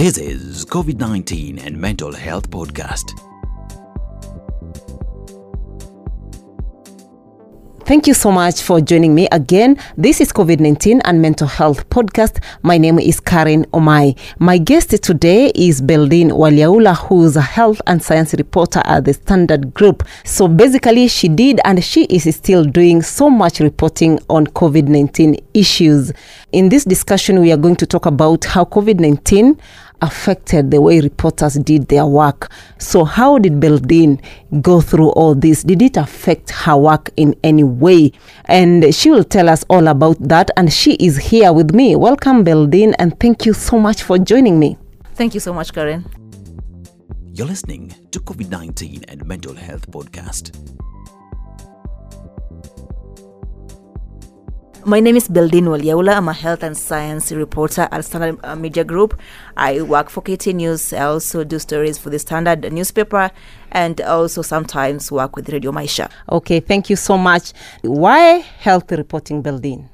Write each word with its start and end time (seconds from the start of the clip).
This 0.00 0.16
is 0.16 0.64
COVID 0.64 0.98
19 0.98 1.58
and 1.58 1.78
Mental 1.78 2.10
Health 2.10 2.48
Podcast. 2.48 3.20
Thank 7.84 8.06
you 8.06 8.14
so 8.14 8.30
much 8.30 8.62
for 8.62 8.80
joining 8.80 9.14
me 9.14 9.28
again. 9.30 9.76
This 9.98 10.22
is 10.22 10.32
COVID 10.32 10.58
19 10.58 11.02
and 11.04 11.20
Mental 11.20 11.46
Health 11.46 11.86
Podcast. 11.90 12.42
My 12.62 12.78
name 12.78 12.98
is 12.98 13.20
Carren 13.20 13.66
Omae. 13.72 14.16
My 14.38 14.56
guest 14.56 14.90
today 15.02 15.52
is 15.54 15.82
Beldeen 15.82 16.30
Waliaula, 16.30 16.96
who's 16.96 17.36
a 17.36 17.42
health 17.42 17.82
and 17.86 18.02
science 18.02 18.32
reporter 18.32 18.80
at 18.86 19.04
the 19.04 19.12
Standard 19.12 19.74
Group. 19.74 20.04
So 20.24 20.48
basically, 20.48 21.08
she 21.08 21.28
did 21.28 21.60
and 21.66 21.84
she 21.84 22.04
is 22.04 22.34
still 22.34 22.64
doing 22.64 23.02
so 23.02 23.28
much 23.28 23.60
reporting 23.60 24.18
on 24.30 24.46
COVID 24.46 24.88
19 24.88 25.36
issues. 25.52 26.10
In 26.52 26.70
this 26.70 26.86
discussion, 26.86 27.40
we 27.40 27.52
are 27.52 27.58
going 27.58 27.76
to 27.76 27.86
talk 27.86 28.06
about 28.06 28.46
how 28.46 28.64
COVID 28.64 28.98
19 28.98 29.60
affected 30.02 30.70
the 30.70 30.80
way 30.80 31.00
reporters 31.00 31.54
did 31.54 31.88
their 31.88 32.06
work. 32.06 32.50
So, 32.78 33.04
how 33.04 33.38
did 33.38 33.60
Beldeen 33.60 34.20
go 34.62 34.80
through 34.80 35.10
all 35.10 35.34
this? 35.34 35.62
Did 35.62 35.82
it 35.82 35.96
affect 35.96 36.50
her 36.50 36.76
work 36.76 37.10
in 37.16 37.34
any 37.42 37.64
way? 37.64 38.12
And 38.46 38.94
she 38.94 39.10
will 39.10 39.24
tell 39.24 39.48
us 39.48 39.64
all 39.68 39.88
about 39.88 40.16
that. 40.20 40.50
And 40.56 40.72
she 40.72 40.94
is 40.94 41.16
here 41.16 41.52
with 41.52 41.74
me. 41.74 41.96
Welcome, 41.96 42.44
Beldeen, 42.44 42.94
and 42.98 43.18
thank 43.20 43.46
you 43.46 43.52
so 43.52 43.78
much 43.78 44.02
for 44.02 44.18
joining 44.18 44.58
me. 44.58 44.76
Thank 45.14 45.34
you 45.34 45.40
so 45.40 45.52
much, 45.52 45.72
Carren. 45.72 46.04
You're 47.32 47.46
listening 47.46 47.94
to 48.10 48.20
COVID 48.20 48.50
19 48.50 49.04
and 49.08 49.26
Mental 49.26 49.54
Health 49.54 49.90
Podcast. 49.90 50.56
My 54.86 54.98
name 54.98 55.16
is 55.16 55.28
Beldeen 55.28 55.64
Waliaula. 55.64 56.16
I'm 56.16 56.28
a 56.28 56.32
health 56.32 56.62
and 56.62 56.74
science 56.76 57.32
reporter 57.32 57.86
at 57.92 58.02
Standard 58.02 58.40
uh, 58.42 58.56
Media 58.56 58.82
Group. 58.82 59.20
I 59.54 59.82
work 59.82 60.08
for 60.08 60.22
KTN 60.22 60.54
News. 60.54 60.94
I 60.94 61.04
also 61.04 61.44
do 61.44 61.58
stories 61.58 61.98
for 61.98 62.08
the 62.08 62.18
Standard 62.18 62.72
newspaper 62.72 63.30
and 63.72 64.00
also 64.00 64.40
sometimes 64.40 65.12
work 65.12 65.36
with 65.36 65.50
Radio 65.50 65.70
Maisha. 65.70 66.10
Okay, 66.30 66.60
thank 66.60 66.88
you 66.88 66.96
so 66.96 67.18
much. 67.18 67.52
Why 67.82 68.38
health 68.58 68.90
reporting, 68.90 69.42
Beldeen? 69.42 69.86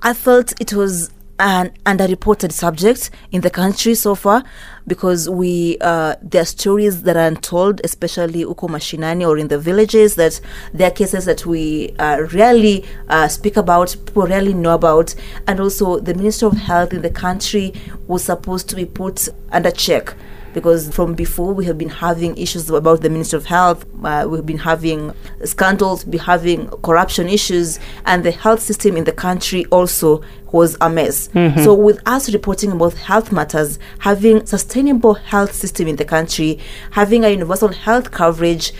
I 0.00 0.14
felt 0.14 0.52
it 0.60 0.72
was 0.72 1.10
an 1.38 1.72
underreported 1.84 2.52
subject 2.52 3.10
in 3.32 3.40
the 3.40 3.50
country 3.50 3.94
so 3.94 4.14
far 4.14 4.44
because 4.86 5.28
we 5.28 5.76
uh, 5.80 6.14
there 6.22 6.42
are 6.42 6.46
stories 6.46 7.02
that 7.02 7.16
are 7.16 7.26
untold, 7.26 7.80
especially 7.84 8.44
uko 8.44 8.68
mashinani 8.68 9.26
or 9.26 9.38
in 9.38 9.48
the 9.48 9.58
villages. 9.58 10.14
That 10.14 10.40
there 10.72 10.88
are 10.88 10.94
cases 10.94 11.24
that 11.24 11.44
we 11.46 11.94
uh, 11.98 12.26
rarely 12.32 12.84
uh, 13.08 13.28
speak 13.28 13.56
about, 13.56 13.96
people 14.06 14.26
rarely 14.26 14.54
know 14.54 14.74
about, 14.74 15.14
and 15.46 15.60
also 15.60 15.98
the 15.98 16.14
Minister 16.14 16.46
of 16.46 16.54
Health 16.54 16.92
in 16.92 17.02
the 17.02 17.10
country 17.10 17.72
was 18.06 18.24
supposed 18.24 18.68
to 18.70 18.76
be 18.76 18.84
put 18.84 19.28
under 19.50 19.70
check 19.70 20.14
because 20.54 20.94
from 20.94 21.14
before 21.14 21.52
we 21.52 21.66
have 21.66 21.76
been 21.76 21.90
having 21.90 22.36
issues 22.38 22.70
about 22.70 23.02
the 23.02 23.10
Ministry 23.10 23.36
of 23.36 23.44
Health, 23.46 23.84
uh, 24.02 24.26
we've 24.28 24.46
been 24.46 24.58
having 24.58 25.12
scandals, 25.44 26.04
be 26.04 26.16
having 26.18 26.68
corruption 26.82 27.28
issues, 27.28 27.78
and 28.06 28.24
the 28.24 28.30
health 28.30 28.60
system 28.60 28.96
in 28.96 29.04
the 29.04 29.12
country 29.12 29.66
also 29.66 30.22
was 30.52 30.76
a 30.80 30.88
mess. 30.88 31.28
So 31.64 31.74
with 31.74 32.00
us 32.06 32.32
reporting 32.32 32.70
about 32.70 32.94
health 32.94 33.32
matters, 33.32 33.78
having 33.98 34.46
sustainable 34.46 35.14
health 35.14 35.52
system 35.52 35.88
in 35.88 35.96
the 35.96 36.04
country, 36.04 36.60
having 36.92 37.24
a 37.24 37.28
universal 37.30 37.68
health 37.68 38.12
coverage, 38.12 38.72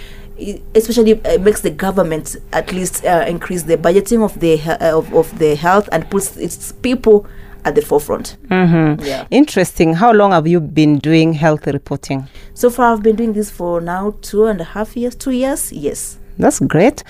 especially 0.74 1.24
uh, 1.24 1.38
makes 1.38 1.60
the 1.60 1.70
government 1.70 2.36
at 2.52 2.72
least 2.72 3.04
uh, 3.04 3.24
increase 3.28 3.64
the 3.64 3.76
budgeting 3.76 4.24
of 4.24 4.38
the 4.40 4.60
uh, 4.62 4.96
of, 4.98 5.12
of 5.14 5.36
the 5.38 5.54
health 5.56 5.88
and 5.92 6.08
puts 6.10 6.36
its 6.36 6.72
people 6.72 7.26
at 7.64 7.74
the 7.74 7.82
forefront. 7.82 8.36
Mm-hmm. 8.48 9.04
Yeah. 9.04 9.26
Interesting. 9.30 9.94
How 9.94 10.12
long 10.12 10.32
have 10.32 10.46
you 10.46 10.60
been 10.60 10.98
doing 10.98 11.32
health 11.32 11.66
reporting? 11.66 12.28
So 12.54 12.70
far, 12.70 12.92
I've 12.92 13.02
been 13.02 13.16
doing 13.16 13.32
this 13.32 13.50
for 13.50 13.80
now 13.80 14.14
two 14.20 14.46
and 14.46 14.60
a 14.60 14.64
half 14.64 14.96
years, 14.96 15.14
two 15.14 15.30
years. 15.32 15.72
Yes. 15.72 16.18
That's 16.38 16.60
great. 16.60 17.02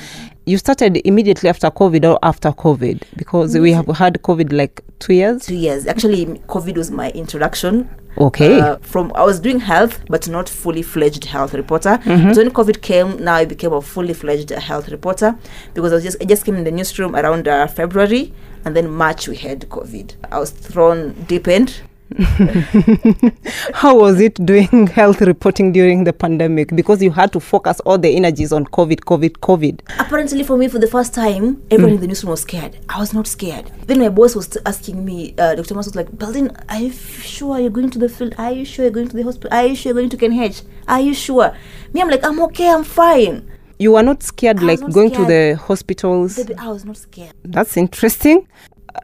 You 0.46 0.58
started 0.58 1.00
immediately 1.06 1.48
after 1.48 1.70
COVID 1.70 2.04
or 2.12 2.18
after 2.22 2.50
COVID? 2.50 3.02
Because 3.16 3.56
we 3.56 3.72
have 3.72 3.86
had 3.86 4.20
COVID 4.22 4.52
like 4.52 4.82
two 4.98 5.14
years. 5.14 5.46
Two 5.46 5.54
years. 5.54 5.86
Actually, 5.86 6.26
COVID 6.26 6.76
was 6.76 6.90
my 6.90 7.10
introduction. 7.12 7.88
Okay. 8.18 8.60
Uh, 8.60 8.76
from 8.76 9.10
I 9.14 9.24
was 9.24 9.40
doing 9.40 9.58
health, 9.58 10.00
but 10.08 10.28
not 10.28 10.48
fully 10.48 10.82
fledged 10.82 11.24
health 11.24 11.54
reporter. 11.54 11.98
Mm-hmm. 12.04 12.32
So 12.32 12.42
when 12.42 12.52
COVID 12.52 12.80
came, 12.82 13.22
now 13.24 13.34
I 13.34 13.44
became 13.44 13.72
a 13.72 13.80
fully 13.80 14.14
fledged 14.14 14.50
health 14.50 14.88
reporter 14.88 15.36
because 15.72 15.92
I 15.92 15.94
was 15.96 16.04
just 16.04 16.22
I 16.22 16.24
just 16.26 16.44
came 16.44 16.56
in 16.56 16.64
the 16.64 16.70
newsroom 16.70 17.16
around 17.16 17.48
uh, 17.48 17.66
February, 17.66 18.32
and 18.64 18.76
then 18.76 18.90
March 18.90 19.26
we 19.26 19.36
had 19.36 19.62
COVID. 19.68 20.14
I 20.30 20.38
was 20.38 20.50
thrown 20.50 21.12
deep 21.24 21.48
end. 21.48 21.80
How 23.74 23.98
was 23.98 24.20
it 24.20 24.34
doing 24.46 24.86
health 24.94 25.20
reporting 25.20 25.72
during 25.72 26.04
the 26.04 26.12
pandemic? 26.12 26.74
Because 26.76 27.02
you 27.02 27.10
had 27.10 27.32
to 27.32 27.40
focus 27.40 27.80
all 27.80 27.98
the 27.98 28.14
energies 28.14 28.52
on 28.52 28.66
COVID, 28.66 29.00
COVID, 29.00 29.38
COVID. 29.38 29.80
Apparently, 29.98 30.44
for 30.44 30.56
me, 30.56 30.68
for 30.68 30.78
the 30.78 30.86
first 30.86 31.12
time, 31.12 31.60
everyone 31.72 31.94
in 31.94 32.00
the 32.00 32.06
newsroom 32.06 32.30
was 32.30 32.42
scared. 32.42 32.78
I 32.88 33.00
was 33.00 33.12
not 33.12 33.26
scared. 33.26 33.70
Then 33.86 33.98
my 33.98 34.10
boss 34.10 34.36
was 34.36 34.56
asking 34.64 35.04
me, 35.04 35.34
uh, 35.38 35.56
Dr. 35.56 35.74
Mas 35.74 35.86
was 35.86 35.96
like, 35.96 36.08
Beldeen, 36.12 36.54
are 36.68 36.78
you 36.78 36.92
sure 36.92 37.58
you're 37.58 37.70
going 37.70 37.90
to 37.90 37.98
the 37.98 38.08
field? 38.08 38.34
Are 38.38 38.52
you 38.52 38.64
sure 38.64 38.84
you're 38.84 38.92
going 38.92 39.08
to 39.08 39.16
the 39.16 39.24
hospital? 39.24 39.50
Are 39.52 39.66
you 39.66 39.74
sure 39.74 39.90
you're 39.90 40.00
going 40.00 40.10
to 40.10 40.16
KNH? 40.16 40.62
Are 40.86 41.00
you 41.00 41.14
sure? 41.14 41.56
Me, 41.92 42.00
I'm 42.00 42.08
like, 42.08 42.24
I'm 42.24 42.40
okay, 42.42 42.70
I'm 42.70 42.84
fine. 42.84 43.50
You 43.78 43.92
were 43.92 44.04
not 44.04 44.22
scared, 44.22 44.60
I 44.60 44.62
like 44.62 44.80
not 44.80 44.92
going 44.92 45.10
to 45.10 45.24
the 45.24 45.56
hospitals. 45.60 46.36
Baby, 46.36 46.54
I 46.54 46.68
was 46.68 46.84
not 46.84 46.96
scared. 46.96 47.32
That's 47.42 47.76
interesting. 47.76 48.46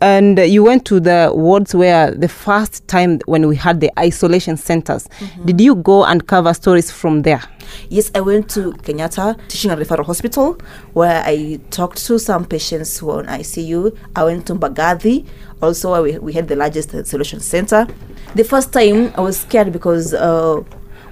And 0.00 0.38
you 0.38 0.62
went 0.64 0.84
to 0.86 1.00
the 1.00 1.30
wards 1.34 1.74
where 1.74 2.12
the 2.12 2.28
first 2.28 2.86
time 2.88 3.20
when 3.26 3.48
we 3.48 3.56
had 3.56 3.80
the 3.80 3.90
isolation 3.98 4.56
centers. 4.56 5.08
Mm-hmm. 5.18 5.44
Did 5.46 5.60
you 5.60 5.74
go 5.74 6.04
and 6.04 6.26
cover 6.26 6.54
stories 6.54 6.90
from 6.90 7.22
there? 7.22 7.42
Yes, 7.88 8.10
I 8.14 8.20
went 8.20 8.48
to 8.50 8.72
Kenyatta 8.72 9.38
Teaching 9.48 9.70
and 9.70 9.80
Referral 9.80 10.04
Hospital 10.06 10.58
where 10.92 11.22
I 11.24 11.60
talked 11.70 12.04
to 12.06 12.18
some 12.18 12.44
patients 12.44 12.98
who 12.98 13.06
were 13.06 13.18
on 13.18 13.26
ICU. 13.26 13.96
I 14.16 14.24
went 14.24 14.46
to 14.46 14.54
Mbagathi. 14.54 15.26
Also, 15.62 16.02
we, 16.02 16.18
we 16.18 16.32
had 16.32 16.48
the 16.48 16.56
largest 16.56 16.94
isolation 16.94 17.40
center. 17.40 17.86
The 18.34 18.44
first 18.44 18.72
time 18.72 19.12
I 19.16 19.20
was 19.20 19.40
scared 19.40 19.72
because 19.72 20.14
uh, 20.14 20.62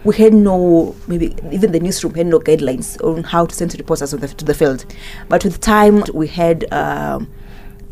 we 0.05 0.17
had 0.17 0.33
no, 0.33 0.95
maybe 1.07 1.35
even 1.51 1.73
the 1.73 1.81
newsroom 1.81 2.15
had 2.15 2.27
no 2.27 2.39
guidelines 2.39 3.03
on 3.05 3.25
how 3.25 3.47
to 3.47 3.55
send 3.55 3.75
reporters 3.79 4.11
to 4.11 4.17
the, 4.17 4.29
to 4.29 4.45
the 4.45 4.55
field. 4.55 4.85
But 5.29 5.45
with 5.45 5.61
time, 5.61 6.05
we 6.15 6.29
had 6.29 6.73
um, 6.73 7.29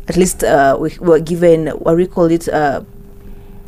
at 0.07 0.15
least 0.17 0.43
uh, 0.43 0.77
we 0.79 0.97
were 0.99 1.19
given 1.19 1.67
what 1.67 1.95
we 1.97 2.07
call 2.07 2.25
it 2.31 2.47
uh, 2.49 2.81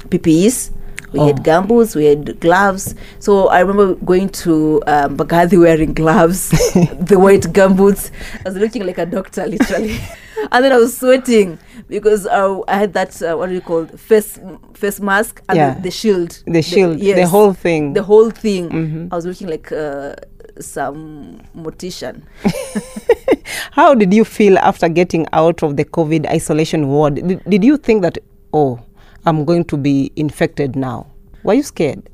PPEs. 0.09 0.71
We 1.11 1.19
had 1.21 1.37
gumboots, 1.37 1.95
we 1.95 2.05
had 2.05 2.39
gloves. 2.39 2.93
So 3.17 3.47
I 3.47 3.61
remember 3.61 3.95
going 3.95 4.29
to 4.43 4.79
um, 4.85 5.17
Mbagathi 5.17 5.59
wearing 5.59 5.93
gloves, 5.95 6.49
the 6.99 7.17
white 7.17 7.41
gumboots. 7.51 8.11
I 8.45 8.49
was 8.49 8.57
looking 8.57 8.85
like 8.85 8.99
a 8.99 9.07
doctor, 9.07 9.47
literally. 9.47 9.97
and 10.51 10.63
then 10.63 10.71
I 10.71 10.77
was 10.77 10.95
sweating 10.95 11.57
because 11.87 12.27
uh, 12.27 12.61
I 12.67 12.77
had 12.77 12.93
that 12.93 13.19
uh, 13.23 13.35
what 13.35 13.49
do 13.49 13.55
you 13.55 13.61
call 13.61 13.85
it? 13.85 13.99
face 13.99 14.39
face 14.75 14.99
mask 14.99 15.41
and 15.49 15.57
Yeah. 15.57 15.73
the, 15.73 15.81
the 15.81 15.91
shield. 15.91 16.43
The 16.45 16.61
shield, 16.61 16.99
the 16.99 17.27
whole 17.27 17.53
thing. 17.53 17.93
The 17.93 18.03
whole 18.03 18.29
thing. 18.29 19.09
I 19.11 19.15
was 19.15 19.25
looking 19.25 19.47
like 19.47 19.71
uh, 19.71 20.13
some 20.59 21.41
mortician. 21.55 22.23
How 23.71 23.93
did 23.95 24.13
you 24.13 24.25
feel 24.25 24.57
after 24.59 24.89
getting 24.89 25.25
out 25.33 25.63
of 25.63 25.77
the 25.77 25.85
COVID 25.85 26.27
isolation 26.27 26.87
ward? 26.87 27.15
Did, 27.15 27.43
did 27.45 27.63
you 27.63 27.77
think 27.77 28.01
that, 28.03 28.17
oh, 28.53 28.79
I'm 29.25 29.45
going 29.45 29.65
to 29.65 29.77
be 29.77 30.11
infected 30.15 30.75
now? 30.75 31.07
Were 31.43 31.53
you 31.53 31.63
scared? 31.63 32.09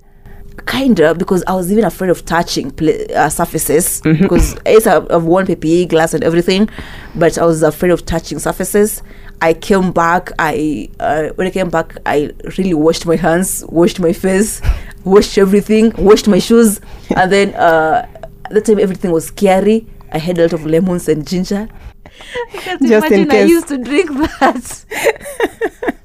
Kinda, 0.67 1.15
because 1.15 1.43
I 1.47 1.53
was 1.53 1.69
even 1.69 1.83
afraid 1.83 2.09
of 2.09 2.23
touching 2.25 2.71
pla- 2.71 2.93
uh, 3.15 3.29
surfaces. 3.29 4.01
Because 4.03 4.55
yes, 4.65 4.87
I've, 4.87 5.09
I've 5.11 5.25
worn 5.25 5.45
PPE, 5.45 5.89
glass, 5.89 6.13
and 6.13 6.23
everything, 6.23 6.69
but 7.13 7.37
I 7.37 7.45
was 7.45 7.61
afraid 7.61 7.91
of 7.91 8.05
touching 8.05 8.39
surfaces. 8.39 9.01
I 9.41 9.53
came 9.53 9.91
back. 9.91 10.31
I 10.39 10.89
uh, 10.99 11.29
when 11.35 11.47
I 11.47 11.49
came 11.51 11.69
back, 11.69 11.97
I 12.05 12.31
really 12.57 12.73
washed 12.73 13.05
my 13.05 13.17
hands, 13.17 13.65
washed 13.67 13.99
my 13.99 14.13
face, 14.13 14.61
washed 15.03 15.37
everything, 15.37 15.91
washed 15.97 16.27
my 16.29 16.39
shoes, 16.39 16.79
and 17.15 17.29
then 17.31 17.53
uh, 17.55 18.07
that 18.51 18.65
time 18.65 18.79
everything 18.79 19.11
was 19.11 19.27
scary. 19.27 19.87
I 20.11 20.17
had 20.17 20.37
a 20.37 20.43
lot 20.43 20.53
of 20.53 20.65
lemons 20.65 21.07
and 21.09 21.27
ginger. 21.27 21.67
Just 22.53 22.81
in 22.81 22.91
Imagine 22.93 23.31
I 23.31 23.33
case. 23.33 23.49
used 23.49 23.67
to 23.67 23.77
drink 23.77 24.09
that. 24.11 24.85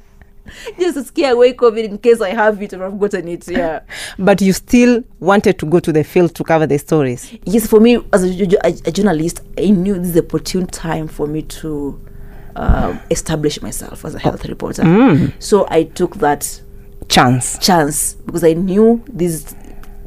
Just 0.79 0.95
to 0.97 1.05
scare 1.05 1.33
away 1.33 1.53
COVID 1.55 1.85
in 1.85 1.99
case 1.99 2.21
I 2.21 2.31
have 2.31 2.61
it 2.63 2.75
or 2.75 2.85
I've 2.85 2.99
gotten 2.99 3.29
it. 3.29 3.49
Yeah. 3.49 3.81
But 4.19 4.41
you 4.43 4.53
still 4.53 5.03
wanted 5.21 5.59
to 5.61 5.67
go 5.67 5.79
to 5.81 5.93
the 5.93 6.05
field 6.05 6.35
to 6.35 6.45
cover 6.45 6.67
the 6.67 6.79
stories. 6.79 7.33
yes 7.45 7.67
for 7.67 7.81
me 7.81 7.99
as 8.13 8.25
a, 8.25 8.45
a, 8.67 8.69
a 8.87 8.91
journalist 8.93 9.41
i 9.59 9.71
knew 9.71 9.95
this 9.99 10.09
is 10.11 10.17
a 10.17 10.21
opportune 10.25 10.67
time 10.67 11.07
for 11.09 11.27
me 11.27 11.43
to 11.43 11.99
um, 12.57 13.01
establish 13.11 13.63
myself 13.63 14.05
as 14.05 14.15
a 14.15 14.19
health 14.19 14.45
reporter 14.47 15.33
so 15.39 15.67
i 15.71 15.85
took 15.85 16.17
that 16.17 16.61
Chance. 17.09 17.59
chance 17.59 18.15
because 18.27 18.45
i 18.45 18.53
knew 18.53 19.03
this 19.09 19.55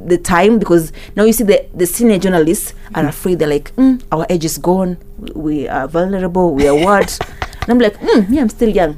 the 0.06 0.18
time 0.18 0.60
because 0.60 0.92
now 1.16 1.24
you 1.24 1.34
see 1.34 1.44
the, 1.44 1.66
the 1.74 1.86
senior 1.86 2.18
journalists 2.20 2.74
are 2.96 3.06
afraid 3.08 3.40
they're 3.40 3.48
like 3.48 3.76
mm, 3.76 4.02
our 4.12 4.26
age 4.30 4.46
is 4.46 4.58
gone 4.58 4.98
we 5.34 5.68
are 5.68 5.88
vulnerable 5.88 6.54
we 6.54 6.68
are 6.68 6.76
what 6.76 7.20
and 7.62 7.70
i'm 7.70 7.80
like 7.80 7.98
mm, 8.00 8.26
yeah 8.30 8.42
i'm 8.42 8.50
still 8.50 8.70
young 8.70 8.98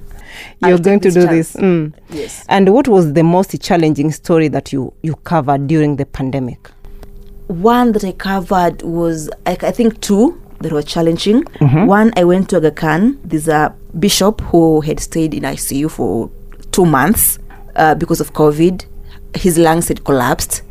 You're 0.61 0.71
I'll 0.71 0.77
going 0.79 0.99
to 1.01 1.11
do 1.11 1.25
this. 1.27 1.53
Mm. 1.55 1.93
Yes. 2.09 2.45
And 2.49 2.73
what 2.73 2.87
was 2.87 3.13
the 3.13 3.23
most 3.23 3.61
challenging 3.61 4.11
story 4.11 4.47
that 4.49 4.73
you 4.73 4.93
you 5.01 5.15
covered 5.23 5.67
during 5.67 5.95
the 5.95 6.05
pandemic? 6.05 6.71
One 7.47 7.91
that 7.93 8.03
I 8.03 8.11
covered 8.11 8.81
was, 8.81 9.29
I, 9.45 9.57
I 9.61 9.71
think, 9.71 10.01
two 10.01 10.41
that 10.61 10.71
were 10.71 10.81
challenging. 10.83 11.43
Mm-hmm. 11.43 11.85
One, 11.85 12.11
I 12.17 12.23
went 12.23 12.49
to 12.49 12.57
Aga 12.57 12.71
Khan. 12.71 13.19
There's 13.23 13.47
a 13.47 13.73
bishop 13.99 14.41
who 14.41 14.81
had 14.81 14.99
stayed 14.99 15.33
in 15.33 15.43
ICU 15.43 15.89
for 15.91 16.29
two 16.71 16.85
months 16.85 17.39
uh, 17.75 17.95
because 17.95 18.19
of 18.19 18.33
COVID. 18.33 18.85
His 19.35 19.57
lungs 19.57 19.87
had 19.89 20.03
collapsed, 20.05 20.63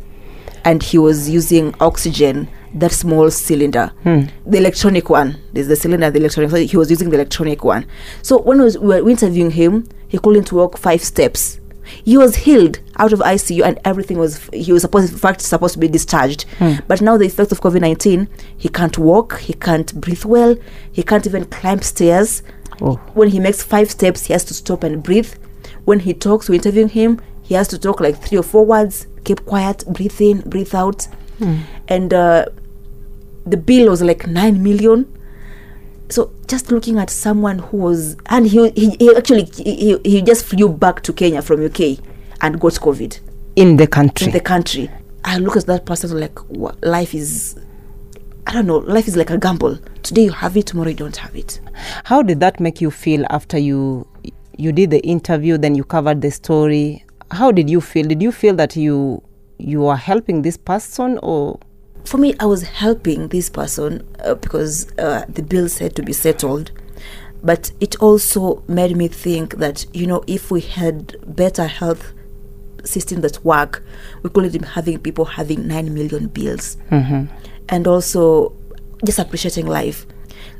and 0.65 0.81
he 0.81 0.97
was 0.97 1.29
using 1.29 1.73
oxygen, 1.79 2.49
that 2.73 2.91
small 2.91 3.31
cylinder, 3.31 3.93
hmm. 4.03 4.23
the 4.45 4.57
electronic 4.57 5.09
one. 5.09 5.39
There's 5.53 5.67
the 5.67 5.75
cylinder, 5.75 6.09
the 6.09 6.19
electronic. 6.19 6.49
So 6.49 6.57
he 6.57 6.75
was 6.75 6.89
using 6.89 7.11
the 7.11 7.15
electronic 7.15 7.63
one. 7.63 7.85
So 8.23 8.39
when 8.41 8.57
we, 8.57 8.65
was, 8.65 8.77
we 8.77 8.87
were 8.87 9.09
interviewing 9.09 9.51
him, 9.51 9.87
he 10.07 10.17
couldn't 10.17 10.51
walk 10.51 10.77
five 10.77 11.01
steps. 11.03 11.59
He 12.03 12.17
was 12.17 12.35
healed 12.35 12.79
out 12.97 13.13
of 13.13 13.19
ICU 13.19 13.63
and 13.63 13.79
everything 13.85 14.17
was 14.17 14.49
he 14.51 14.73
was 14.73 14.81
supposed 14.81 15.13
in 15.13 15.19
fact 15.19 15.39
supposed 15.41 15.75
to 15.75 15.79
be 15.79 15.87
discharged. 15.87 16.43
Hmm. 16.57 16.73
But 16.87 16.99
now 16.99 17.15
the 17.15 17.27
effects 17.27 17.51
of 17.51 17.61
COVID 17.61 17.79
nineteen, 17.79 18.27
he 18.57 18.69
can't 18.69 18.97
walk, 18.97 19.39
he 19.39 19.53
can't 19.53 19.93
breathe 20.01 20.25
well, 20.25 20.55
he 20.91 21.03
can't 21.03 21.27
even 21.27 21.45
climb 21.45 21.83
stairs. 21.83 22.41
Oh. 22.81 22.95
When 23.13 23.29
he 23.29 23.39
makes 23.39 23.61
five 23.61 23.91
steps, 23.91 24.25
he 24.25 24.33
has 24.33 24.43
to 24.45 24.55
stop 24.55 24.83
and 24.83 25.03
breathe. 25.03 25.31
When 25.85 25.99
he 25.99 26.15
talks, 26.15 26.49
we 26.49 26.55
interviewing 26.55 26.89
him, 26.89 27.21
he 27.43 27.53
has 27.53 27.67
to 27.67 27.77
talk 27.77 27.99
like 27.99 28.19
three 28.19 28.39
or 28.39 28.43
four 28.43 28.65
words, 28.65 29.05
keep 29.25 29.45
quiet, 29.45 29.83
breathe 29.87 30.21
in, 30.21 30.41
breathe 30.41 30.73
out. 30.73 31.07
And 31.89 32.13
uh, 32.13 32.45
the 33.45 33.57
bill 33.57 33.89
was 33.89 34.01
like 34.01 34.25
nine 34.25 34.63
million 34.63 35.05
so 36.09 36.31
just 36.47 36.71
looking 36.71 36.97
at 36.99 37.09
someone 37.09 37.59
who 37.59 37.77
was 37.77 38.15
and 38.27 38.47
he 38.47 38.69
he, 38.71 38.91
he 38.99 39.15
actually 39.15 39.43
he, 39.55 39.97
he 40.03 40.21
just 40.21 40.45
flew 40.45 40.69
back 40.69 41.01
to 41.01 41.11
kenya 41.11 41.41
from 41.41 41.65
uk 41.65 41.79
and 42.41 42.59
got 42.59 42.73
covid 42.73 43.19
In 43.55 43.77
the 43.77 43.87
country. 43.87 44.27
in 44.27 44.33
the 44.33 44.39
country 44.39 44.89
i 45.23 45.37
look 45.37 45.57
at 45.57 45.65
that 45.65 45.85
person 45.85 46.19
like 46.19 46.37
what 46.49 46.81
life 46.83 47.13
is 47.15 47.59
i 48.47 48.53
don't 48.53 48.67
know 48.67 48.77
life 48.77 49.07
is 49.07 49.15
like 49.17 49.31
a 49.31 49.37
gamble 49.37 49.77
today 50.03 50.23
you 50.25 50.31
have 50.31 50.55
it 50.55 50.67
tomorrow 50.67 50.89
you 50.89 50.95
don't 50.95 51.17
have 51.17 51.35
it 51.35 51.59
How 52.05 52.21
did 52.21 52.39
that 52.39 52.59
make 52.59 52.81
you 52.81 52.91
feel 52.91 53.25
after 53.29 53.57
you 53.57 54.07
you 54.57 54.71
did 54.71 54.89
the 54.91 54.99
interview, 55.05 55.57
then 55.57 55.75
you 55.75 55.83
covered 55.83 56.21
the 56.21 56.31
story? 56.31 57.03
How 57.31 57.51
did 57.51 57.69
you 57.69 57.81
feel? 57.81 58.07
Did 58.07 58.21
you 58.21 58.31
feel 58.31 58.55
that 58.55 58.75
you 58.75 59.21
you 59.57 59.85
are 59.87 59.97
helping 59.97 60.41
this 60.41 60.57
person 60.57 61.19
or? 61.23 61.59
For 62.05 62.17
me 62.17 62.35
i 62.39 62.45
was 62.45 62.61
helping 62.61 63.29
this 63.29 63.49
person 63.49 64.05
uh, 64.23 64.35
because 64.35 64.91
uh, 64.99 65.25
the 65.27 65.41
bill 65.41 65.67
said 65.69 65.95
to 65.95 66.03
be 66.03 66.13
settled. 66.13 66.71
But 67.43 67.71
it 67.79 67.95
also 68.01 68.63
made 68.67 68.95
me 68.95 69.07
think 69.07 69.55
that 69.57 69.85
you 69.93 70.05
know 70.07 70.23
if 70.27 70.51
we 70.51 70.61
had 70.61 71.15
better 71.35 71.65
health 71.65 72.13
system 72.83 73.21
that 73.21 73.43
work 73.43 73.83
we 74.21 74.29
couldn't 74.29 74.51
be 74.61 74.67
having 74.67 74.99
people 74.99 75.25
having 75.25 75.67
9 75.67 75.93
million 75.93 76.27
bills. 76.27 76.77
And 77.69 77.87
also 77.87 78.53
just 79.03 79.17
appreciating 79.17 79.65
life. 79.65 80.05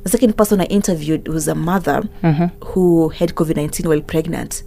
The 0.04 0.10
second 0.10 0.36
person 0.36 0.62
i 0.62 0.66
interviewed 0.66 1.28
was 1.28 1.48
a 1.48 1.54
mother 1.56 2.02
who 2.64 3.10
had 3.10 3.36
covid-19 3.36 3.86
while 3.88 4.02
pregnant 4.02 4.64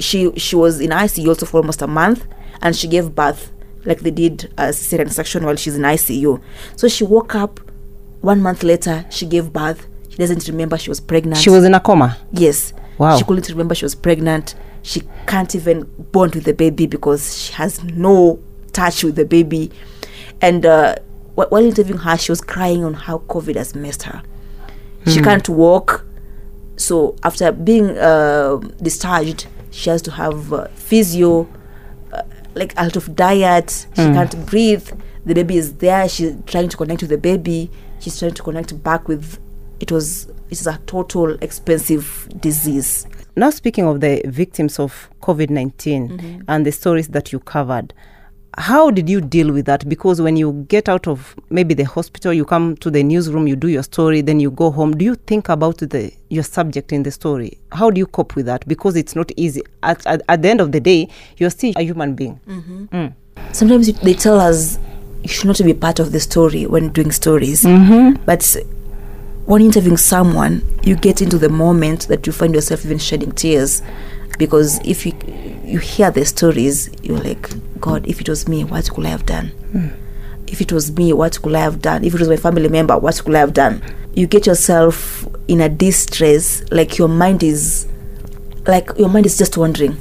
she 0.00 0.32
she 0.36 0.56
was 0.56 0.80
in 0.80 0.90
icu 0.90 1.28
also 1.28 1.46
for 1.46 1.58
almost 1.58 1.82
a 1.82 1.86
month 1.86 2.26
and 2.62 2.74
she 2.76 2.88
gave 2.88 3.14
birth 3.14 3.52
like 3.84 4.00
they 4.00 4.10
did 4.10 4.44
a 4.58 4.64
cesarean 4.68 5.10
section 5.10 5.44
while 5.44 5.56
she's 5.56 5.76
in 5.76 5.82
icu 5.82 6.40
so 6.76 6.88
she 6.88 7.04
woke 7.04 7.34
up 7.34 7.60
one 8.20 8.40
month 8.42 8.62
later 8.62 9.04
she 9.10 9.24
gave 9.26 9.52
birth 9.52 9.86
she 10.08 10.16
doesn't 10.16 10.46
remember 10.48 10.76
she 10.76 10.90
was 10.90 11.00
pregnant 11.00 11.38
she 11.38 11.50
was 11.50 11.64
in 11.64 11.74
a 11.74 11.80
coma? 11.80 12.16
Yes. 12.32 12.72
Wow. 12.98 13.16
She 13.16 13.24
couldn't 13.24 13.48
remember 13.48 13.74
she 13.74 13.86
was 13.86 13.94
pregnant. 13.94 14.54
She 14.82 15.02
can't 15.26 15.54
even 15.54 15.84
bond 16.12 16.34
with 16.34 16.44
the 16.44 16.52
baby 16.52 16.86
because 16.86 17.34
she 17.38 17.52
has 17.54 17.82
no 17.82 18.38
touch 18.74 19.02
with 19.02 19.16
the 19.16 19.24
baby. 19.24 19.70
And 20.42 20.66
uh, 20.66 20.96
while 21.34 21.64
interviewing 21.64 22.00
her, 22.02 22.18
she 22.18 22.30
was 22.30 22.42
crying 22.42 22.84
on 22.84 22.92
how 22.92 23.18
COVID 23.20 23.56
has 23.56 23.74
messed 23.74 24.02
her. 24.02 24.22
She 25.06 25.22
can't 25.22 25.48
walk. 25.48 26.04
So 26.76 27.16
after 27.22 27.52
being 27.52 27.96
uh, 27.96 28.56
discharged, 28.82 29.46
she 29.70 29.90
has 29.90 30.02
to 30.02 30.10
have 30.10 30.52
uh, 30.52 30.68
physio, 30.74 31.48
uh, 32.12 32.22
like 32.54 32.76
out 32.76 32.96
of 32.96 33.14
diet. 33.14 33.86
She 33.94 34.02
can't 34.02 34.46
breathe. 34.46 34.88
The 35.24 35.34
baby 35.34 35.56
is 35.56 35.74
there. 35.74 36.08
She's 36.08 36.34
trying 36.46 36.68
to 36.68 36.76
connect 36.76 37.02
with 37.02 37.10
the 37.10 37.18
baby. 37.18 37.70
She's 38.00 38.18
trying 38.18 38.34
to 38.34 38.42
connect 38.42 38.82
back 38.82 39.08
with. 39.08 39.38
It 39.78 39.92
was. 39.92 40.28
It 40.50 40.60
is 40.60 40.66
a 40.66 40.78
total 40.86 41.36
expensive 41.42 42.28
disease. 42.40 43.06
Now, 43.36 43.50
speaking 43.50 43.86
of 43.86 44.00
the 44.00 44.20
victims 44.26 44.80
of 44.80 45.08
COVID 45.22 45.50
19 45.50 46.44
and 46.48 46.66
the 46.66 46.72
stories 46.72 47.08
that 47.08 47.32
you 47.32 47.38
covered, 47.38 47.94
how 48.58 48.90
did 48.90 49.08
you 49.08 49.20
deal 49.20 49.52
with 49.52 49.66
that? 49.66 49.88
Because 49.88 50.20
when 50.20 50.36
you 50.36 50.64
get 50.68 50.88
out 50.88 51.06
of 51.06 51.34
maybe 51.50 51.72
the 51.74 51.84
hospital, 51.84 52.32
you 52.32 52.44
come 52.44 52.76
to 52.78 52.90
the 52.90 53.02
newsroom, 53.02 53.46
you 53.46 53.56
do 53.56 53.68
your 53.68 53.82
story, 53.82 54.20
then 54.20 54.40
you 54.40 54.50
go 54.50 54.70
home. 54.70 54.96
Do 54.96 55.04
you 55.04 55.14
think 55.14 55.48
about 55.48 55.78
the 55.78 56.12
your 56.28 56.42
subject 56.42 56.92
in 56.92 57.02
the 57.02 57.10
story? 57.10 57.58
How 57.72 57.90
do 57.90 57.98
you 57.98 58.06
cope 58.06 58.34
with 58.34 58.46
that? 58.46 58.66
Because 58.66 58.96
it's 58.96 59.14
not 59.14 59.30
easy. 59.36 59.62
At, 59.82 60.04
at, 60.06 60.22
at 60.28 60.42
the 60.42 60.48
end 60.50 60.60
of 60.60 60.72
the 60.72 60.80
day, 60.80 61.08
you're 61.38 61.50
still 61.50 61.72
a 61.76 61.82
human 61.82 62.14
being. 62.14 62.40
Mm-hmm. 62.46 62.84
Mm. 62.86 63.14
Sometimes 63.52 63.88
you- 63.88 63.94
they 63.94 64.14
tell 64.14 64.40
us 64.40 64.78
you 65.22 65.28
should 65.28 65.46
not 65.46 65.58
be 65.58 65.74
part 65.74 66.00
of 66.00 66.12
the 66.12 66.20
story 66.20 66.66
when 66.66 66.90
doing 66.90 67.12
stories, 67.12 67.62
mm-hmm. 67.62 68.22
but 68.24 68.56
when 69.46 69.62
interviewing 69.62 69.96
someone, 69.96 70.62
you 70.82 70.96
get 70.96 71.20
into 71.20 71.38
the 71.38 71.48
moment 71.48 72.08
that 72.08 72.26
you 72.26 72.32
find 72.32 72.54
yourself 72.54 72.84
even 72.84 72.98
shedding 72.98 73.32
tears, 73.32 73.82
because 74.38 74.80
if 74.84 75.04
you 75.04 75.12
you 75.64 75.78
hear 75.78 76.10
the 76.10 76.24
stories, 76.24 76.90
you're 77.02 77.18
like, 77.18 77.50
God, 77.80 78.06
if 78.06 78.20
it 78.20 78.28
was 78.28 78.48
me, 78.48 78.64
what 78.64 78.90
could 78.90 79.06
I 79.06 79.10
have 79.10 79.26
done? 79.26 79.48
Hmm. 79.72 79.88
If 80.46 80.60
it 80.60 80.72
was 80.72 80.90
me, 80.92 81.12
what 81.12 81.40
could 81.40 81.54
I 81.54 81.60
have 81.60 81.80
done? 81.80 82.04
If 82.04 82.14
it 82.14 82.20
was 82.20 82.28
my 82.28 82.36
family 82.36 82.68
member, 82.68 82.98
what 82.98 83.22
could 83.24 83.34
I 83.34 83.38
have 83.40 83.54
done? 83.54 83.82
You 84.14 84.26
get 84.26 84.46
yourself 84.46 85.26
in 85.46 85.60
a 85.60 85.68
distress, 85.68 86.64
like 86.70 86.98
your 86.98 87.08
mind 87.08 87.42
is, 87.42 87.86
like 88.66 88.90
your 88.98 89.08
mind 89.08 89.26
is 89.26 89.38
just 89.38 89.56
wandering 89.56 89.96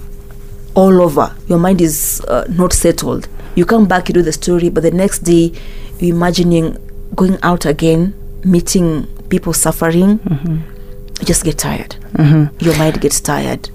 all 0.76 1.02
over. 1.02 1.36
Your 1.48 1.60
mind 1.60 1.82
is 1.82 2.22
uh, 2.28 2.46
not 2.50 2.74
settled. 2.74 3.28
You 3.56 3.66
come 3.66 3.88
back, 3.88 4.08
you 4.08 4.14
do 4.14 4.22
the 4.22 4.32
story, 4.34 4.70
but 4.70 4.82
the 4.82 4.92
next 4.92 5.20
day, 5.20 5.52
you're 6.00 6.16
imagining 6.16 6.78
going 7.16 7.38
out 7.44 7.66
again, 7.66 8.14
meeting 8.44 9.08
people 9.30 9.54
suffering. 9.54 10.20
Mm-hmm. 10.20 10.58
You 11.20 11.26
just 11.26 11.44
get 11.44 11.58
tired. 11.58 11.96
Mm-hmm. 12.14 12.64
Your 12.64 12.78
mind 12.78 13.02
gets 13.02 13.20
tired. 13.20 13.70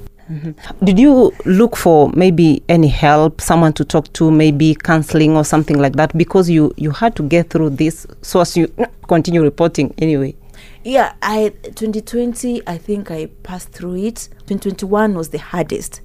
Did 0.83 0.99
you 0.99 1.33
look 1.45 1.77
for 1.77 2.11
maybe 2.15 2.63
any 2.69 2.89
help, 2.89 3.41
someone 3.41 3.73
to 3.75 3.85
talk 3.85 4.13
to, 4.15 4.31
maybe 4.31 4.75
counseling 4.75 5.37
or 5.37 5.45
something 5.45 5.79
like 5.79 5.95
that? 5.95 6.17
Because 6.17 6.49
you 6.49 6.73
you 6.77 6.91
had 6.91 7.15
to 7.17 7.23
get 7.23 7.51
through 7.51 7.71
this 7.71 8.07
so 8.23 8.41
as 8.41 8.57
you 8.57 8.73
continue 9.09 9.43
reporting 9.43 9.95
anyway. 9.99 10.35
Yeah, 10.83 11.15
I 11.23 11.51
2020, 11.63 12.63
I 12.67 12.79
think 12.79 13.11
I 13.11 13.27
passed 13.43 13.71
through 13.71 13.97
it. 13.97 14.29
2021 14.47 15.15
was 15.15 15.31
the 15.31 15.39
hardest 15.39 16.01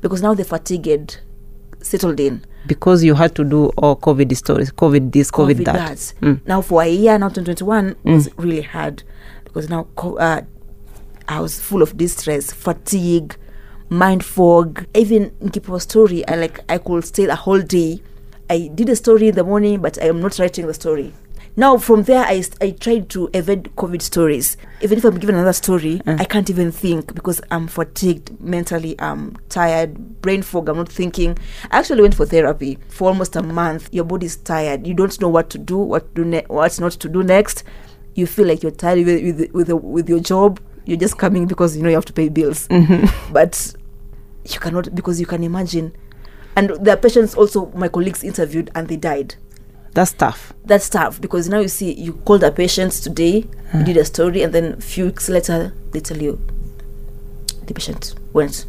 because 0.00 0.22
now 0.22 0.34
the 0.34 0.44
fatigue 0.44 0.86
had 0.86 1.16
settled 1.80 2.18
in. 2.20 2.44
Because 2.66 3.04
you 3.04 3.14
had 3.14 3.34
to 3.36 3.44
do 3.44 3.66
all 3.76 3.96
COVID 3.96 4.34
stories, 4.36 4.72
COVID 4.72 5.12
this, 5.12 5.30
COVID, 5.30 5.56
COVID 5.56 5.64
that. 5.64 5.96
Mm. 6.22 6.46
Now 6.46 6.62
for 6.62 6.82
a 6.82 6.88
year, 6.88 7.18
now 7.18 7.28
2021 7.28 7.96
was 8.04 8.28
really 8.36 8.62
hard 8.62 9.02
because 9.44 9.68
now 9.68 9.86
uh, 9.96 10.40
I 11.28 11.40
was 11.40 11.60
full 11.60 11.82
of 11.82 11.96
distress, 11.96 12.52
fatigue, 12.52 13.36
mind 13.88 14.24
fog. 14.24 14.86
Even 14.94 15.34
in 15.40 15.50
Kipo 15.50 15.80
story, 15.80 16.26
I 16.28 16.36
like 16.36 16.60
I 16.68 16.78
could 16.78 17.04
stay 17.04 17.24
a 17.26 17.36
whole 17.36 17.60
day. 17.60 18.02
I 18.50 18.70
did 18.74 18.88
a 18.88 18.96
story 18.96 19.28
in 19.28 19.34
the 19.34 19.44
morning, 19.44 19.80
but 19.80 20.00
I 20.02 20.06
am 20.06 20.20
not 20.20 20.38
writing 20.38 20.66
the 20.66 20.74
story. 20.74 21.12
Now 21.56 21.78
from 21.78 22.02
there, 22.02 22.24
I, 22.24 22.42
I 22.60 22.72
tried 22.72 23.08
to 23.10 23.30
evade 23.32 23.70
COVID 23.76 24.02
stories. 24.02 24.56
Even 24.82 24.98
if 24.98 25.04
I'm 25.04 25.20
given 25.20 25.36
another 25.36 25.52
story, 25.52 26.00
eh. 26.04 26.16
I 26.18 26.24
can't 26.24 26.50
even 26.50 26.72
think 26.72 27.14
because 27.14 27.40
I'm 27.52 27.68
fatigued 27.68 28.40
mentally. 28.40 28.96
I'm 28.98 29.36
tired, 29.50 30.20
brain 30.20 30.42
fog. 30.42 30.68
I'm 30.68 30.78
not 30.78 30.90
thinking. 30.90 31.38
I 31.70 31.78
actually 31.78 32.02
went 32.02 32.16
for 32.16 32.26
therapy 32.26 32.78
for 32.88 33.08
almost 33.08 33.36
a 33.36 33.42
month. 33.42 33.88
Your 33.92 34.02
body 34.04 34.26
is 34.26 34.36
tired. 34.36 34.84
You 34.84 34.94
don't 34.94 35.18
know 35.20 35.28
what 35.28 35.48
to 35.50 35.58
do, 35.58 35.78
what 35.78 36.12
to 36.16 36.22
do, 36.22 36.28
ne- 36.28 36.44
what 36.48 36.80
not 36.80 36.92
to 36.92 37.08
do 37.08 37.22
next. 37.22 37.62
You 38.16 38.26
feel 38.26 38.48
like 38.48 38.64
you're 38.64 38.72
tired 38.72 39.06
with 39.06 39.22
with 39.22 39.52
with, 39.52 39.66
the, 39.68 39.76
with 39.76 40.08
your 40.08 40.20
job. 40.20 40.60
You're 40.86 40.98
just 40.98 41.16
coming 41.18 41.46
because 41.46 41.76
you 41.76 41.82
know 41.82 41.88
you 41.88 41.94
have 41.94 42.04
to 42.06 42.12
pay 42.12 42.28
bills, 42.28 42.68
but 43.32 43.74
you 44.48 44.60
cannot 44.60 44.94
because 44.94 45.18
you 45.20 45.26
can 45.26 45.42
imagine. 45.42 45.94
And 46.56 46.70
there 46.80 46.94
are 46.94 46.98
patients 47.00 47.34
also 47.34 47.66
my 47.74 47.88
colleagues 47.88 48.22
interviewed 48.22 48.70
and 48.76 48.86
they 48.86 48.96
died 48.96 49.34
That's 49.92 50.12
tough. 50.12 50.52
that's 50.64 50.88
tough 50.88 51.20
because 51.20 51.48
now 51.48 51.58
you 51.60 51.68
see 51.68 51.92
you 51.94 52.12
called 52.12 52.44
a 52.44 52.52
patient 52.52 52.92
today 52.92 53.44
you 53.74 53.84
did 53.84 53.96
a 53.96 54.04
story 54.04 54.42
and 54.42 54.52
then 54.52 54.74
a 54.74 54.80
few 54.80 55.06
weeks 55.06 55.28
later 55.28 55.72
they 55.90 55.98
tell 56.00 56.16
you 56.18 56.38
the 57.66 57.74
patient 57.74 58.14
went 58.32 58.66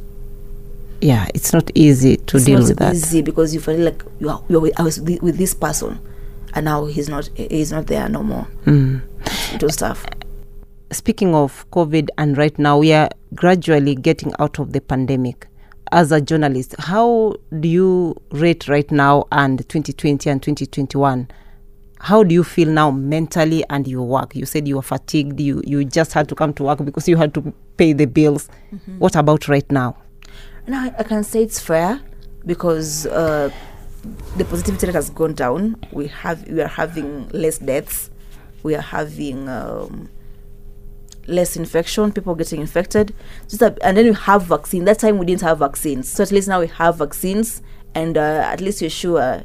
Yeah, 1.01 1.27
it's 1.35 1.53
not 1.53 1.69
easy 1.75 2.17
to 2.17 2.37
it's 2.37 2.45
deal 2.47 2.59
not 2.59 2.69
with 2.69 2.77
that. 2.79 2.93
easy 2.95 3.21
because 3.21 3.53
you 3.53 3.59
feel 3.59 3.77
like 3.77 4.01
you 4.19 4.29
are, 4.29 4.41
you're 4.49 4.61
with, 4.61 4.79
I 4.79 4.83
was 4.83 4.99
with 5.01 5.37
this 5.37 5.53
person 5.53 5.99
and 6.55 6.65
now 6.65 6.85
he's 6.85 7.07
not 7.09 7.29
he's 7.35 7.71
not 7.71 7.85
there 7.87 8.09
no 8.09 8.23
more 8.23 8.47
Mm. 8.65 9.01
it 9.53 9.61
was 9.61 9.75
tough 9.75 10.05
Speaking 10.95 11.35
of 11.35 11.69
COVID, 11.71 12.07
and 12.17 12.37
right 12.37 12.57
now 12.57 12.77
we 12.77 12.93
are 12.93 13.09
gradually 13.33 13.95
getting 13.95 14.31
out 14.39 14.59
of 14.59 14.71
the 14.71 14.79
pandemic. 14.79 15.45
As 15.91 16.13
a 16.13 16.21
journalist 16.21 16.73
how 16.79 17.35
do 17.59 17.67
you 17.67 18.15
rate 18.31 18.69
right 18.69 18.89
now 18.89 19.25
and 19.33 19.59
2020 19.59 20.29
and 20.29 20.41
2021 20.41 21.27
how 21.99 22.23
do 22.23 22.33
you 22.33 22.43
feel 22.45 22.69
now 22.69 22.91
mentally 22.91 23.65
and 23.69 23.87
your 23.89 24.07
work? 24.07 24.35
You 24.37 24.45
said 24.45 24.69
you 24.69 24.77
were 24.77 24.81
fatigued 24.81 25.41
you 25.41 25.61
you 25.65 25.83
just 25.83 26.13
had 26.13 26.29
to 26.29 26.35
come 26.35 26.53
to 26.53 26.63
work 26.63 26.83
because 26.85 27.09
you 27.09 27.17
had 27.17 27.33
to 27.33 27.53
pay 27.75 27.91
the 27.91 28.05
bills. 28.05 28.47
What 28.97 29.17
about 29.17 29.49
right 29.49 29.69
now? 29.69 29.97
No, 30.65 30.77
I, 30.77 30.95
I 30.97 31.03
can 31.03 31.25
say 31.25 31.43
it's 31.43 31.59
fair 31.59 31.99
because 32.45 33.05
uh, 33.07 33.51
the 34.37 34.45
positivity 34.45 34.87
rate 34.87 34.95
has 34.95 35.09
gone 35.09 35.33
down. 35.33 35.75
We 35.91 36.07
have 36.07 36.47
we 36.47 36.61
are 36.61 36.69
having 36.69 37.27
less 37.29 37.57
deaths. 37.57 38.11
We 38.63 38.75
are 38.75 38.81
having 38.81 39.49
um, 39.49 40.09
less 41.27 41.55
infection. 41.55 42.11
People 42.11 42.35
getting 42.35 42.61
infected. 42.61 43.13
Just 43.47 43.59
that, 43.59 43.77
and 43.81 43.97
then 43.97 44.05
we 44.05 44.13
have 44.13 44.43
vaccine. 44.43 44.85
That 44.85 44.99
time 44.99 45.17
we 45.17 45.25
didn't 45.25 45.41
have 45.41 45.59
vaccines. 45.59 46.09
So 46.09 46.23
at 46.23 46.31
least 46.31 46.47
now 46.47 46.59
we 46.59 46.67
have 46.67 46.97
vaccines, 46.97 47.61
and 47.93 48.17
uh, 48.17 48.43
at 48.45 48.61
least 48.61 48.81
you're 48.81 48.89
sure, 48.89 49.43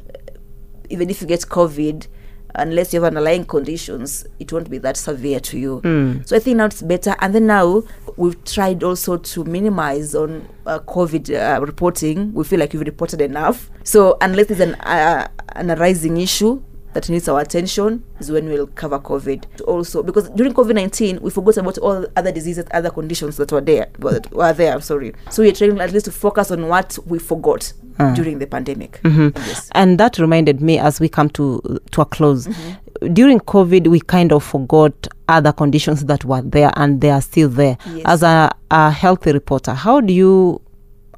even 0.89 1.09
if 1.09 1.21
you 1.21 1.27
get 1.27 1.41
COVID. 1.41 2.07
Unless 2.53 2.93
you 2.93 3.01
have 3.01 3.07
underlying 3.07 3.45
conditions, 3.45 4.25
it 4.37 4.51
won't 4.51 4.69
be 4.69 4.77
that 4.79 4.97
severe 4.97 5.39
to 5.39 5.57
you. 5.57 5.79
So 6.25 6.35
I 6.35 6.39
think 6.39 6.57
now 6.57 6.65
it's 6.65 6.81
better. 6.81 7.15
And 7.19 7.33
then 7.33 7.47
now 7.47 7.83
we've 8.17 8.43
tried 8.43 8.83
also 8.83 9.15
to 9.15 9.45
minimize 9.45 10.13
on 10.13 10.49
uh, 10.65 10.79
COVID 10.79 11.31
uh, 11.33 11.61
reporting. 11.61 12.33
We 12.33 12.43
feel 12.43 12.59
like 12.59 12.73
we've 12.73 12.81
reported 12.81 13.21
enough. 13.21 13.71
So 13.85 14.17
unless 14.19 14.47
there's 14.47 14.59
an 14.59 14.75
uh, 14.75 15.29
an 15.55 15.71
arising 15.71 16.17
issue 16.17 16.61
that 16.93 17.09
needs 17.09 17.27
our 17.27 17.39
attention, 17.41 18.03
is 18.19 18.31
when 18.31 18.47
we'll 18.47 18.67
cover 18.67 18.99
COVID. 18.99 19.61
Also, 19.67 20.03
because 20.03 20.29
during 20.31 20.53
COVID 20.53 20.75
nineteen, 20.75 21.19
we 21.21 21.29
forgot 21.29 21.57
about 21.57 21.77
all 21.79 22.05
other 22.15 22.31
diseases, 22.31 22.65
other 22.71 22.89
conditions 22.89 23.37
that 23.37 23.51
were 23.51 23.61
there. 23.61 23.87
That 23.99 24.31
were 24.31 24.53
there. 24.53 24.79
Sorry. 24.81 25.13
So 25.29 25.43
we're 25.43 25.53
trying 25.53 25.79
at 25.79 25.91
least 25.91 26.05
to 26.05 26.11
focus 26.11 26.51
on 26.51 26.67
what 26.67 26.97
we 27.05 27.19
forgot 27.19 27.73
ah. 27.99 28.13
during 28.13 28.39
the 28.39 28.47
pandemic. 28.47 28.99
Mm-hmm. 29.03 29.37
Yes. 29.47 29.69
and 29.73 29.97
that 29.99 30.17
reminded 30.19 30.61
me 30.61 30.77
as 30.79 30.99
we 30.99 31.07
come 31.09 31.29
to 31.31 31.61
to 31.91 32.01
a 32.01 32.05
close 32.05 32.47
mm-hmm. 32.47 33.13
during 33.13 33.39
covid 33.39 33.87
we 33.87 33.99
kind 33.99 34.31
of 34.33 34.43
forgot 34.43 35.07
other 35.27 35.51
conditions 35.53 36.05
that 36.05 36.25
were 36.25 36.41
there 36.41 36.71
and 36.75 37.01
they 37.01 37.09
are 37.09 37.21
still 37.21 37.49
there 37.49 37.77
Yes. 37.93 38.03
as 38.05 38.23
a, 38.23 38.51
a 38.69 38.91
healthy 38.91 39.31
reporter 39.31 39.73
how 39.73 40.01
do 40.01 40.13
you 40.13 40.61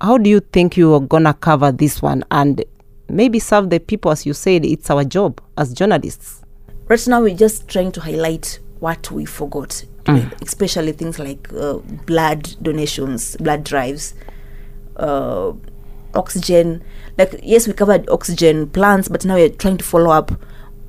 how 0.01 0.17
do 0.17 0.29
you 0.29 0.39
think 0.39 0.77
you 0.77 0.93
are 0.93 0.99
gonna 0.99 1.33
cover 1.33 1.71
this 1.71 2.01
one 2.01 2.23
and 2.31 2.63
maybe 3.09 3.39
serve 3.39 3.69
the 3.69 3.79
people 3.79 4.11
as 4.11 4.25
you 4.25 4.33
said 4.33 4.65
it's 4.65 4.89
our 4.89 5.03
job 5.03 5.41
as 5.57 5.73
journalists. 5.73 6.41
Right 6.87 7.07
now 7.07 7.21
we're 7.21 7.35
just 7.35 7.67
trying 7.67 7.91
to 7.93 8.01
highlight 8.01 8.59
what 8.79 9.09
we 9.11 9.25
forgot 9.25 9.85
especially 10.41 10.91
things 10.91 11.17
like 11.17 11.47
uh, 11.53 11.75
blood 12.05 12.55
donations 12.61 13.37
blood 13.37 13.63
drives 13.63 14.13
uh, 14.97 15.53
oxygen. 16.13 16.83
Like 17.17 17.39
yes 17.41 17.67
we 17.67 17.73
covered 17.73 18.09
oxygen 18.09 18.69
plants 18.69 19.07
but 19.07 19.23
now 19.25 19.35
we're 19.35 19.49
trying 19.49 19.77
to 19.77 19.83
follow 19.85 20.09
up 20.11 20.31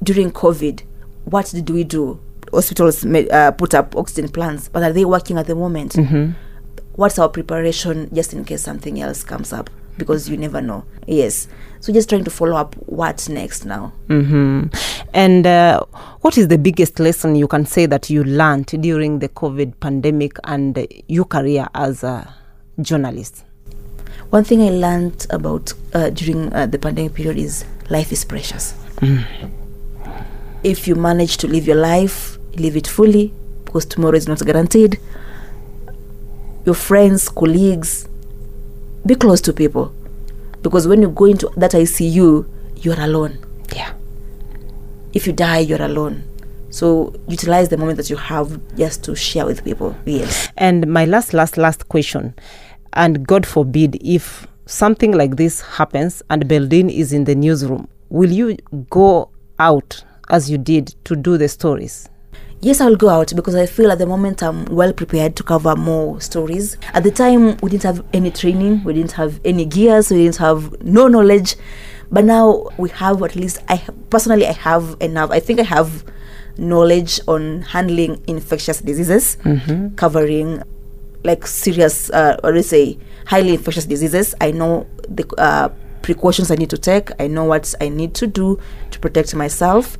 during 0.03 0.33
covid. 0.33 0.83
What 1.27 1.47
did 1.47 1.71
we 1.71 1.85
do? 1.85 2.21
Hospitals 2.53 3.05
ma- 3.05 3.21
uh, 3.21 3.51
put 3.53 3.75
up 3.75 3.97
oxygen 3.97 4.29
plants 4.31 4.69
but 4.69 4.83
are 4.83 4.93
they 4.93 5.05
working 5.05 5.39
at 5.39 5.47
the 5.47 5.55
moment? 5.55 5.97
What's 6.97 7.19
our 7.19 7.29
preparation 7.29 8.09
just 8.15 8.33
in 8.35 8.45
case 8.45 8.63
something 8.63 9.01
else 9.01 9.23
comes 9.25 9.53
up 9.53 9.71
because 9.97 10.29
you 10.29 10.37
never 10.37 10.61
know. 10.61 10.85
Yes. 11.07 11.49
So 11.81 11.93
just 11.93 12.09
trying 12.09 12.25
to 12.25 12.31
follow 12.31 12.57
up 12.57 12.75
what's 12.87 13.29
next 13.29 13.65
now. 13.65 13.93
Hmm 14.07 14.69
and 15.15 15.47
uh, 15.47 15.81
what 16.23 16.37
is 16.37 16.49
the 16.49 16.59
biggest 16.59 16.99
lesson 16.99 17.37
you 17.37 17.47
can 17.47 17.65
say 17.65 17.87
that 17.87 18.11
you 18.11 18.25
learned 18.25 18.67
during 18.67 19.21
the 19.21 19.29
covid 19.29 19.73
pandemic 19.79 20.37
and 20.43 20.77
uh, 20.77 20.87
your 21.07 21.25
career 21.25 21.69
as 21.73 22.03
a 22.03 22.35
journalist? 22.81 23.45
One 24.31 24.43
thing 24.43 24.61
I 24.61 24.71
learned 24.71 25.27
about 25.31 25.73
uh, 25.95 26.11
during 26.11 26.53
uh, 26.53 26.67
the 26.67 26.81
pandemic 26.81 27.15
period 27.15 27.39
is 27.39 27.65
life 27.91 28.11
is 28.11 28.25
precious. 28.25 28.75
If 30.65 30.89
you 30.89 30.97
manage 30.97 31.37
to 31.39 31.47
live 31.47 31.67
your 31.67 31.77
life, 31.77 32.39
live 32.57 32.77
it 32.77 32.89
fully, 32.89 33.33
because 33.65 33.85
tomorrow 33.85 34.17
is 34.17 34.27
not 34.27 34.45
guaranteed. 34.45 34.99
Your 36.65 36.75
friends, 36.75 37.29
colleagues, 37.29 38.09
be 39.07 39.15
close 39.15 39.41
to 39.43 39.53
people, 39.53 39.93
because 40.63 40.89
when 40.89 41.03
you 41.03 41.09
go 41.09 41.27
into 41.27 41.51
that 41.57 41.73
ICU, 41.73 42.47
you 42.77 42.93
are 42.93 43.01
alone. 43.01 43.39
yeah 43.75 43.93
If 45.13 45.27
you 45.27 45.33
die, 45.33 45.59
you're 45.59 45.83
alone. 45.83 46.23
So 46.71 47.15
utilize 47.29 47.69
the 47.69 47.77
moment 47.77 47.99
that 47.99 48.11
you 48.11 48.17
have 48.17 48.61
just 48.77 49.05
to 49.05 49.15
share 49.15 49.47
with 49.47 49.63
people. 49.63 49.95
Yes. 50.07 50.49
And 50.57 50.89
my 50.89 51.05
last, 51.05 51.33
last, 51.33 51.57
last 51.57 51.89
question, 51.89 52.35
and 52.95 53.25
God 53.27 53.47
forbid 53.47 53.97
if 54.03 54.47
something 54.67 55.13
like 55.13 55.37
this 55.37 55.61
happens 55.61 56.23
and 56.31 56.47
Beldeen 56.47 56.91
is 56.91 57.13
in 57.13 57.25
the 57.25 57.35
newsroom, 57.35 57.87
will 58.09 58.31
you 58.31 58.57
go 58.91 59.31
out 59.59 60.03
as 60.31 60.51
you 60.51 60.59
did 60.59 60.95
to 61.05 61.15
do 61.15 61.39
the 61.39 61.49
stories? 61.49 62.09
Yes, 62.65 62.81
I'll 62.81 62.97
go 62.97 63.11
out 63.11 63.31
because 63.37 63.55
I 63.55 63.67
feel 63.67 63.93
at 63.93 63.99
the 63.99 64.07
moment 64.07 64.43
I'm 64.43 64.65
well 64.65 64.95
prepared 64.95 65.37
to 65.37 65.43
cover 65.43 65.77
more 65.77 66.19
stories. 66.23 66.79
At 66.95 67.03
the 67.03 67.11
time, 67.11 67.59
we 67.59 67.69
didn't 67.69 67.83
have 67.83 68.03
any 68.15 68.31
training, 68.31 68.83
we 68.85 68.95
didn't 68.95 69.13
have 69.13 69.39
any 69.45 69.67
gears, 69.67 70.11
we 70.11 70.23
didn't 70.25 70.39
have 70.39 70.83
no 70.83 71.07
knowledge. 71.07 71.57
But 72.11 72.25
now 72.25 72.69
we 72.79 72.89
have 72.89 73.23
at 73.23 73.37
least, 73.37 73.59
I 73.69 73.85
personally, 74.09 74.47
I 74.47 74.53
have 74.53 74.97
enough. 75.01 75.31
I 75.31 75.41
think 75.41 75.61
I 75.61 75.65
have 75.65 76.05
knowledge 76.57 77.21
on 77.29 77.61
handling 77.61 78.25
infectious 78.27 78.81
diseases, 78.81 79.37
covering 79.97 80.63
like 81.23 81.47
serious, 81.47 82.09
uh, 82.13 82.41
or 82.43 82.55
let's 82.55 82.69
say 82.69 82.97
highly 83.27 83.53
infectious 83.53 83.85
diseases. 83.85 84.35
I 84.41 84.53
know 84.53 84.87
the 85.07 85.27
uh, 85.37 85.69
precautions 86.01 86.51
I 86.51 86.55
need 86.55 86.71
to 86.71 86.79
take. 86.79 87.11
I 87.21 87.27
know 87.27 87.45
what 87.45 87.75
I 87.83 87.91
need 87.91 88.15
to 88.15 88.27
do 88.27 88.59
to 88.91 88.99
protect 89.01 89.35
myself, 89.35 89.99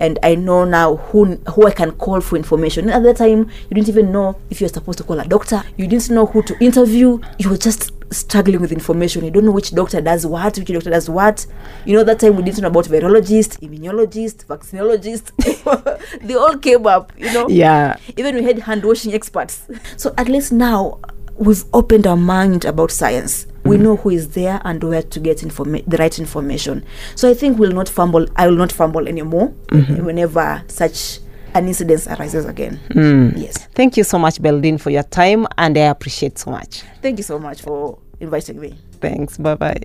and 0.00 0.18
I 0.22 0.34
know 0.34 0.64
now 0.64 0.96
who 0.96 1.36
who 1.54 1.66
I 1.66 1.70
can 1.70 1.92
call 1.92 2.20
for 2.20 2.36
information. 2.36 2.88
At 2.90 3.02
that 3.04 3.18
time, 3.18 3.40
you 3.68 3.74
didn't 3.74 3.88
even 3.88 4.10
know 4.10 4.36
if 4.50 4.60
you're 4.60 4.68
supposed 4.70 4.98
to 4.98 5.04
call 5.04 5.20
a 5.20 5.24
doctor. 5.26 5.62
You 5.76 5.86
didn't 5.86 6.10
know 6.10 6.26
who 6.26 6.42
to 6.42 6.56
interview. 6.64 7.20
You 7.38 7.50
were 7.50 7.56
just 7.58 7.92
struggling 8.12 8.60
with 8.60 8.72
information. 8.72 9.24
You 9.24 9.30
don't 9.30 9.44
know 9.44 9.52
which 9.52 9.70
doctor 9.72 10.00
does 10.00 10.26
what, 10.26 10.58
which 10.58 10.66
doctor 10.68 10.90
does 10.90 11.08
what. 11.08 11.46
You 11.84 11.96
know 11.96 12.04
that 12.04 12.18
time 12.20 12.34
we 12.36 12.42
didn't 12.42 12.62
know 12.62 12.68
about 12.68 12.86
virologist, 12.86 13.60
immunologist, 13.60 14.46
vaccinologist. 14.46 15.30
they 16.26 16.34
all 16.34 16.56
came 16.58 16.86
up. 16.86 17.12
You 17.16 17.32
know 17.32 17.48
Yeah. 17.48 17.96
even 18.16 18.34
we 18.36 18.42
had 18.42 18.58
hand 18.60 18.84
washing 18.84 19.12
experts. 19.14 19.62
So 19.96 20.12
at 20.18 20.28
least 20.28 20.50
now 20.52 20.98
we've 21.36 21.64
opened 21.72 22.06
our 22.06 22.16
mind 22.16 22.64
about 22.64 22.90
science. 22.90 23.46
We 23.70 23.78
know 23.78 23.96
who 23.96 24.10
is 24.10 24.30
there 24.30 24.60
and 24.64 24.82
where 24.82 25.02
to 25.02 25.20
get 25.20 25.38
informa- 25.38 25.84
the 25.86 25.96
right 25.96 26.18
information. 26.18 26.84
So 27.14 27.28
I 27.28 27.34
think 27.34 27.58
we'll 27.58 27.72
not 27.72 27.88
fumble. 27.88 28.26
I 28.36 28.46
will 28.46 28.56
not 28.56 28.72
fumble 28.72 29.06
anymore 29.08 29.48
mm-hmm. 29.68 30.04
whenever 30.04 30.62
such 30.68 31.20
an 31.54 31.66
incident 31.66 32.06
arises 32.06 32.44
again. 32.46 32.80
Mm. 32.90 33.32
Yes. 33.36 33.66
Thank 33.74 33.96
you 33.96 34.04
so 34.04 34.18
much, 34.18 34.40
Beldeen, 34.40 34.80
for 34.80 34.90
your 34.90 35.02
time, 35.02 35.46
and 35.58 35.76
I 35.76 35.82
appreciate 35.82 36.38
so 36.38 36.50
much. 36.50 36.82
Thank 37.02 37.18
you 37.18 37.24
so 37.24 37.38
much 37.38 37.62
for 37.62 37.98
inviting 38.20 38.60
me. 38.60 38.78
Thanks. 39.00 39.36
Bye 39.38 39.54
bye. 39.54 39.80